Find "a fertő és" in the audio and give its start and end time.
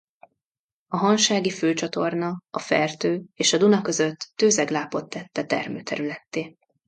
2.49-3.53